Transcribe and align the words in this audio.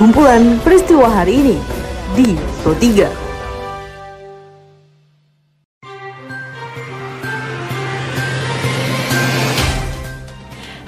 Kumpulan 0.00 0.56
peristiwa 0.64 1.04
hari 1.12 1.44
ini 1.44 1.56
di 2.16 2.32
Pro 2.64 2.72
3. 2.72 3.04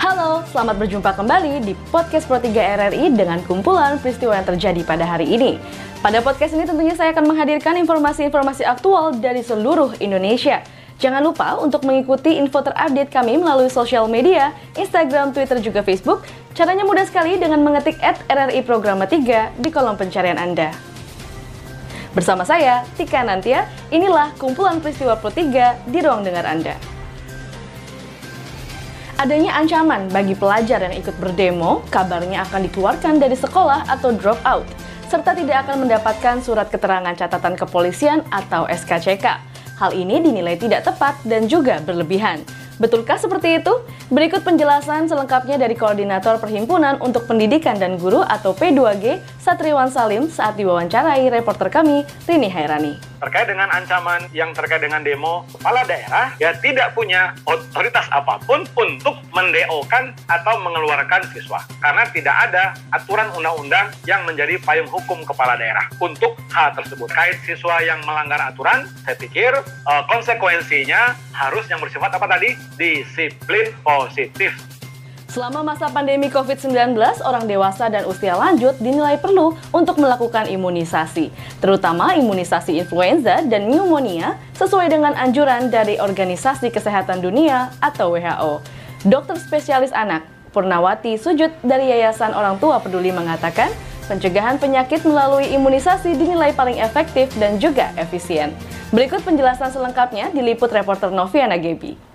Halo, 0.01 0.41
selamat 0.49 0.81
berjumpa 0.81 1.13
kembali 1.13 1.61
di 1.61 1.77
podcast 1.93 2.25
Pro 2.25 2.41
3 2.41 2.57
RRI 2.57 3.13
dengan 3.13 3.45
kumpulan 3.45 4.01
peristiwa 4.01 4.33
yang 4.33 4.49
terjadi 4.49 4.81
pada 4.81 5.05
hari 5.05 5.29
ini. 5.29 5.61
Pada 6.01 6.25
podcast 6.25 6.57
ini 6.57 6.65
tentunya 6.65 6.97
saya 6.97 7.13
akan 7.13 7.37
menghadirkan 7.37 7.77
informasi-informasi 7.85 8.65
aktual 8.65 9.13
dari 9.21 9.45
seluruh 9.45 9.93
Indonesia. 10.01 10.65
Jangan 10.97 11.21
lupa 11.21 11.61
untuk 11.61 11.85
mengikuti 11.85 12.41
info 12.41 12.65
terupdate 12.65 13.13
kami 13.13 13.37
melalui 13.37 13.69
sosial 13.69 14.09
media, 14.09 14.57
Instagram, 14.73 15.37
Twitter, 15.37 15.61
juga 15.61 15.85
Facebook. 15.85 16.25
Caranya 16.53 16.85
mudah 16.85 17.09
sekali 17.09 17.41
dengan 17.41 17.65
mengetik 17.65 17.97
at 18.05 18.21
RRI 18.29 18.61
Programa 18.69 19.09
3 19.09 19.57
di 19.57 19.73
kolom 19.73 19.97
pencarian 19.97 20.37
Anda. 20.37 20.69
Bersama 22.13 22.45
saya, 22.45 22.85
Tika 22.93 23.25
Nantia, 23.25 23.65
inilah 23.89 24.37
kumpulan 24.37 24.77
peristiwa 24.85 25.17
Pro 25.17 25.33
3 25.33 25.89
di 25.89 25.99
ruang 26.05 26.21
dengar 26.21 26.45
Anda. 26.45 26.77
Adanya 29.17 29.57
ancaman 29.57 30.13
bagi 30.13 30.37
pelajar 30.37 30.85
yang 30.85 30.93
ikut 30.93 31.17
berdemo, 31.17 31.81
kabarnya 31.89 32.45
akan 32.45 32.69
dikeluarkan 32.69 33.17
dari 33.17 33.33
sekolah 33.33 33.89
atau 33.89 34.13
drop 34.13 34.37
out, 34.45 34.69
serta 35.09 35.33
tidak 35.33 35.65
akan 35.65 35.89
mendapatkan 35.89 36.37
surat 36.45 36.69
keterangan 36.69 37.17
catatan 37.17 37.57
kepolisian 37.57 38.21
atau 38.29 38.69
SKCK. 38.69 39.25
Hal 39.81 39.97
ini 39.97 40.21
dinilai 40.21 40.61
tidak 40.61 40.85
tepat 40.85 41.17
dan 41.25 41.49
juga 41.49 41.81
berlebihan. 41.81 42.45
Betulkah 42.83 43.15
seperti 43.15 43.63
itu? 43.63 43.71
Berikut 44.11 44.43
penjelasan 44.43 45.07
selengkapnya 45.07 45.55
dari 45.55 45.79
Koordinator 45.79 46.43
Perhimpunan 46.43 46.99
untuk 46.99 47.31
Pendidikan 47.31 47.79
dan 47.79 47.95
Guru 47.95 48.27
atau 48.27 48.59
P2G, 48.59 49.23
Satriwan 49.43 49.91
Salim 49.91 50.31
saat 50.31 50.55
diwawancarai 50.55 51.27
reporter 51.27 51.67
kami, 51.67 52.07
Rini 52.31 52.47
Hairani 52.47 53.13
terkait 53.23 53.47
dengan 53.47 53.71
ancaman 53.71 54.27
yang 54.35 54.51
terkait 54.51 54.83
dengan 54.83 54.99
demo, 55.07 55.47
kepala 55.55 55.87
daerah 55.87 56.35
ya 56.43 56.51
tidak 56.59 56.91
punya 56.91 57.39
otoritas 57.47 58.11
apa 58.11 58.43
pun 58.43 58.67
untuk 58.75 59.15
mendeokan 59.31 60.11
atau 60.27 60.59
mengeluarkan 60.59 61.23
siswa. 61.31 61.63
Karena 61.79 62.03
tidak 62.11 62.35
ada 62.51 62.75
aturan 62.91 63.31
undang-undang 63.39 63.95
yang 64.11 64.27
menjadi 64.27 64.59
payung 64.67 64.91
hukum 64.91 65.23
kepala 65.23 65.55
daerah 65.55 65.87
untuk 66.03 66.35
hal 66.51 66.75
tersebut. 66.75 67.07
Kait 67.15 67.39
siswa 67.47 67.79
yang 67.87 68.03
melanggar 68.03 68.43
aturan, 68.43 68.91
saya 69.07 69.15
pikir 69.15 69.55
uh, 69.63 70.03
konsekuensinya 70.11 71.15
harus 71.31 71.63
yang 71.71 71.79
bersifat 71.79 72.11
apa 72.19 72.27
tadi? 72.27 72.59
Disiplin 72.75 73.71
positif 73.87 74.82
Selama 75.33 75.65
masa 75.65 75.89
pandemi 75.89 76.29
COVID-19, 76.29 76.93
orang 77.25 77.49
dewasa 77.49 77.89
dan 77.89 78.05
usia 78.05 78.37
lanjut 78.37 78.77
dinilai 78.77 79.17
perlu 79.17 79.57
untuk 79.73 79.97
melakukan 79.97 80.45
imunisasi, 80.45 81.33
terutama 81.57 82.13
imunisasi 82.13 82.77
influenza 82.77 83.41
dan 83.41 83.65
pneumonia 83.65 84.37
sesuai 84.61 84.93
dengan 84.93 85.17
anjuran 85.17 85.73
dari 85.73 85.97
Organisasi 85.97 86.69
Kesehatan 86.69 87.25
Dunia 87.25 87.73
atau 87.81 88.13
WHO. 88.13 88.61
Dokter 89.09 89.41
spesialis 89.41 89.89
anak 89.97 90.21
Purnawati 90.53 91.17
Sujud 91.17 91.49
dari 91.65 91.89
Yayasan 91.89 92.37
Orang 92.37 92.61
Tua 92.61 92.85
Peduli 92.85 93.09
mengatakan, 93.09 93.73
pencegahan 94.13 94.61
penyakit 94.61 95.01
melalui 95.09 95.49
imunisasi 95.49 96.13
dinilai 96.13 96.53
paling 96.53 96.77
efektif 96.77 97.33
dan 97.41 97.57
juga 97.57 97.89
efisien. 97.97 98.53
Berikut 98.93 99.25
penjelasan 99.25 99.73
selengkapnya 99.73 100.29
diliput 100.37 100.69
reporter 100.69 101.09
Noviana 101.09 101.57
Gebi. 101.57 102.12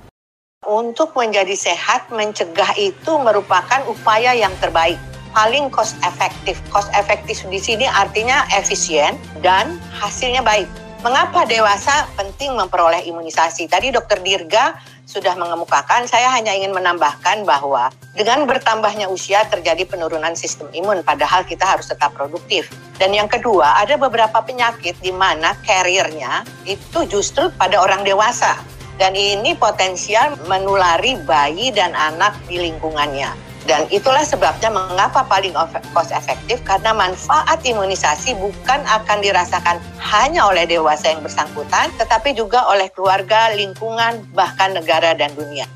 Untuk 0.67 1.13
menjadi 1.13 1.53
sehat, 1.53 2.09
mencegah 2.09 2.73
itu 2.81 3.13
merupakan 3.21 3.77
upaya 3.87 4.33
yang 4.33 4.49
terbaik 4.57 4.97
paling 5.29 5.69
cost 5.69 5.93
efektif. 6.01 6.57
Cost 6.73 6.89
efektif 6.97 7.45
di 7.45 7.61
sini 7.61 7.85
artinya 7.85 8.41
efisien 8.49 9.15
dan 9.45 9.77
hasilnya 9.95 10.41
baik. 10.41 10.65
Mengapa 11.05 11.45
dewasa 11.45 12.09
penting 12.17 12.57
memperoleh 12.57 13.05
imunisasi? 13.05 13.69
Tadi 13.69 13.93
Dokter 13.93 14.17
Dirga 14.19 14.75
sudah 15.05 15.37
mengemukakan, 15.37 16.09
saya 16.09 16.33
hanya 16.33 16.51
ingin 16.57 16.73
menambahkan 16.73 17.45
bahwa 17.45 17.93
dengan 18.17 18.49
bertambahnya 18.49 19.07
usia 19.13 19.45
terjadi 19.47 19.85
penurunan 19.85 20.33
sistem 20.33 20.73
imun, 20.73 21.05
padahal 21.05 21.45
kita 21.45 21.69
harus 21.69 21.85
tetap 21.85 22.17
produktif. 22.17 22.73
Dan 22.97 23.13
yang 23.13 23.29
kedua, 23.29 23.77
ada 23.77 23.93
beberapa 23.95 24.41
penyakit 24.41 24.97
di 24.99 25.13
mana 25.13 25.53
carrier-nya 25.63 26.43
itu 26.65 27.05
justru 27.07 27.47
pada 27.55 27.77
orang 27.77 28.01
dewasa 28.01 28.57
dan 28.97 29.13
ini 29.13 29.53
potensial 29.53 30.35
menulari 30.49 31.17
bayi 31.25 31.69
dan 31.73 31.93
anak 31.93 32.33
di 32.49 32.61
lingkungannya. 32.61 33.33
Dan 33.67 33.83
itulah 33.91 34.23
sebabnya 34.23 34.71
mengapa 34.71 35.27
paling 35.27 35.51
cost 35.91 36.15
efektif 36.15 36.63
karena 36.63 36.95
manfaat 36.95 37.59
imunisasi 37.67 38.31
bukan 38.39 38.79
akan 38.87 39.19
dirasakan 39.19 39.83
hanya 39.99 40.47
oleh 40.47 40.63
dewasa 40.63 41.11
yang 41.11 41.19
bersangkutan, 41.19 41.91
tetapi 41.99 42.31
juga 42.31 42.63
oleh 42.71 42.87
keluarga, 42.95 43.51
lingkungan, 43.51 44.23
bahkan 44.31 44.71
negara 44.71 45.11
dan 45.19 45.35
dunia. 45.35 45.67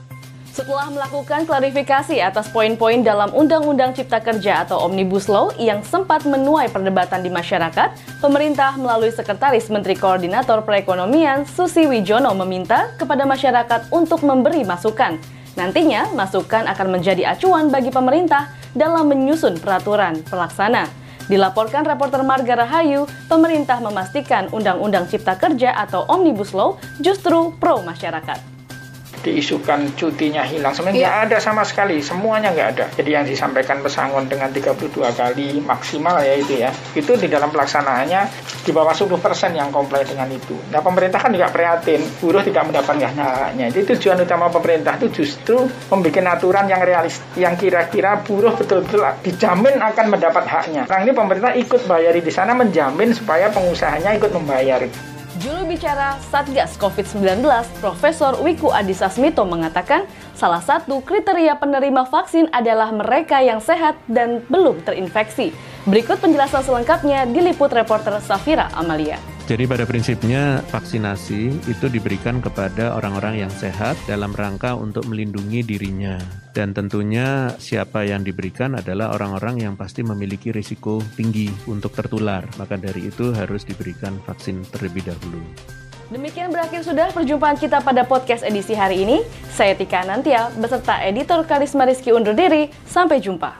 Setelah 0.51 0.91
melakukan 0.91 1.47
klarifikasi 1.47 2.19
atas 2.19 2.51
poin-poin 2.51 2.99
dalam 2.99 3.31
Undang-Undang 3.31 3.95
Cipta 3.95 4.19
Kerja 4.19 4.67
atau 4.67 4.83
Omnibus 4.83 5.31
Law 5.31 5.55
yang 5.55 5.79
sempat 5.79 6.27
menuai 6.27 6.67
perdebatan 6.67 7.23
di 7.23 7.31
masyarakat, 7.31 8.19
pemerintah 8.19 8.75
melalui 8.75 9.15
Sekretaris 9.15 9.71
Menteri 9.71 9.95
Koordinator 9.95 10.59
Perekonomian 10.67 11.47
Susi 11.47 11.87
Wijono 11.87 12.35
meminta 12.35 12.91
kepada 12.99 13.23
masyarakat 13.23 13.95
untuk 13.95 14.27
memberi 14.27 14.67
masukan. 14.67 15.15
Nantinya, 15.55 16.11
masukan 16.19 16.67
akan 16.67 16.99
menjadi 16.99 17.31
acuan 17.31 17.71
bagi 17.71 17.87
pemerintah 17.87 18.51
dalam 18.75 19.07
menyusun 19.07 19.55
peraturan 19.55 20.19
pelaksana. 20.27 20.91
Dilaporkan 21.31 21.87
reporter 21.87 22.27
Marga 22.27 22.59
Rahayu, 22.59 23.07
pemerintah 23.31 23.79
memastikan 23.79 24.51
Undang-Undang 24.51 25.07
Cipta 25.07 25.39
Kerja 25.39 25.79
atau 25.79 26.03
Omnibus 26.11 26.51
Law 26.51 26.75
justru 26.99 27.55
pro 27.55 27.79
masyarakat 27.87 28.60
diisukan 29.21 29.93
cutinya 29.97 30.43
hilang. 30.45 30.73
Sebenarnya 30.73 31.07
nggak 31.07 31.17
yeah. 31.17 31.25
ada 31.29 31.37
sama 31.37 31.63
sekali. 31.65 32.01
Semuanya 32.01 32.53
nggak 32.53 32.69
ada. 32.77 32.85
Jadi 32.97 33.09
yang 33.13 33.25
disampaikan 33.25 33.79
pesangon 33.79 34.27
dengan 34.27 34.49
32 34.49 34.91
kali 35.13 35.61
maksimal 35.61 36.19
ya 36.21 36.33
itu 36.37 36.53
ya. 36.59 36.69
Itu 36.97 37.15
di 37.15 37.29
dalam 37.29 37.53
pelaksanaannya 37.53 38.21
di 38.65 38.71
bawah 38.73 38.93
10% 38.93 39.09
yang 39.53 39.69
komplain 39.69 40.05
dengan 40.05 40.29
itu. 40.29 40.57
Nah 40.73 40.81
pemerintah 40.81 41.21
kan 41.21 41.31
juga 41.31 41.49
prihatin. 41.49 42.01
Buruh 42.21 42.41
tidak 42.41 42.67
mendapatkan 42.67 43.13
haknya 43.13 43.71
itu 43.71 43.95
tujuan 43.95 44.19
utama 44.21 44.51
pemerintah 44.51 44.97
itu 44.99 45.23
justru 45.23 45.69
membuat 45.87 46.37
aturan 46.37 46.65
yang 46.67 46.81
realis 46.83 47.21
yang 47.37 47.55
kira-kira 47.55 48.19
buruh 48.21 48.53
betul-betul 48.55 49.05
dijamin 49.23 49.79
akan 49.79 50.05
mendapat 50.11 50.45
haknya. 50.47 50.83
Sekarang 50.85 51.03
ini 51.07 51.13
pemerintah 51.15 51.51
ikut 51.55 51.81
bayari 51.87 52.19
di 52.19 52.31
sana 52.33 52.55
menjamin 52.57 53.13
supaya 53.15 53.47
pengusahanya 53.53 54.15
ikut 54.17 54.31
membayar 54.33 54.83
Juru 55.39 55.63
bicara 55.63 56.19
Satgas 56.27 56.75
COVID-19, 56.75 57.39
Profesor 57.79 58.35
Wiku 58.43 58.67
Adhisa 58.67 59.07
Smito 59.07 59.47
mengatakan, 59.47 60.03
salah 60.35 60.59
satu 60.59 60.99
kriteria 60.99 61.55
penerima 61.55 62.03
vaksin 62.03 62.51
adalah 62.51 62.91
mereka 62.91 63.39
yang 63.39 63.63
sehat 63.63 63.95
dan 64.11 64.43
belum 64.51 64.83
terinfeksi. 64.83 65.55
Berikut 65.87 66.19
penjelasan 66.19 66.67
selengkapnya 66.67 67.23
diliput 67.31 67.71
reporter 67.71 68.19
Safira 68.19 68.67
Amalia. 68.75 69.30
Jadi 69.51 69.67
pada 69.67 69.83
prinsipnya 69.83 70.63
vaksinasi 70.71 71.67
itu 71.67 71.85
diberikan 71.91 72.39
kepada 72.39 72.95
orang-orang 72.95 73.43
yang 73.43 73.51
sehat 73.51 73.99
dalam 74.07 74.31
rangka 74.31 74.79
untuk 74.79 75.03
melindungi 75.11 75.59
dirinya. 75.59 76.15
Dan 76.55 76.71
tentunya 76.71 77.51
siapa 77.59 78.07
yang 78.07 78.23
diberikan 78.23 78.79
adalah 78.79 79.11
orang-orang 79.11 79.59
yang 79.59 79.75
pasti 79.75 80.07
memiliki 80.07 80.55
risiko 80.55 81.03
tinggi 81.19 81.51
untuk 81.67 81.91
tertular. 81.91 82.47
Maka 82.55 82.79
dari 82.79 83.11
itu 83.11 83.35
harus 83.35 83.67
diberikan 83.67 84.23
vaksin 84.23 84.63
terlebih 84.71 85.11
dahulu. 85.11 85.43
Demikian 86.15 86.55
berakhir 86.55 86.87
sudah 86.87 87.11
perjumpaan 87.11 87.59
kita 87.59 87.83
pada 87.83 88.07
podcast 88.07 88.47
edisi 88.47 88.71
hari 88.71 89.03
ini. 89.03 89.19
Saya 89.51 89.75
Tika 89.75 90.07
Nantia 90.07 90.47
beserta 90.55 91.03
editor 91.03 91.43
Karisma 91.43 91.83
Rizky 91.83 92.15
undur 92.15 92.39
diri. 92.39 92.71
Sampai 92.87 93.19
jumpa. 93.19 93.59